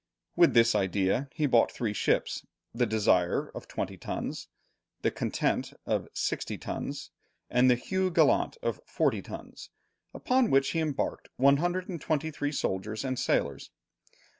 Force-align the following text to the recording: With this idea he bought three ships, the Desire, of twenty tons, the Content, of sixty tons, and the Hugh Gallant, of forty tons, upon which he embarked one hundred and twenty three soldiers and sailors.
With 0.35 0.55
this 0.55 0.73
idea 0.73 1.29
he 1.31 1.45
bought 1.45 1.71
three 1.71 1.93
ships, 1.93 2.43
the 2.73 2.87
Desire, 2.87 3.49
of 3.53 3.67
twenty 3.67 3.97
tons, 3.97 4.47
the 5.03 5.11
Content, 5.11 5.73
of 5.85 6.07
sixty 6.11 6.57
tons, 6.57 7.11
and 7.51 7.69
the 7.69 7.75
Hugh 7.75 8.09
Gallant, 8.09 8.57
of 8.63 8.81
forty 8.87 9.21
tons, 9.21 9.69
upon 10.11 10.49
which 10.49 10.71
he 10.71 10.79
embarked 10.79 11.29
one 11.37 11.57
hundred 11.57 11.87
and 11.87 12.01
twenty 12.01 12.31
three 12.31 12.51
soldiers 12.51 13.05
and 13.05 13.19
sailors. 13.19 13.69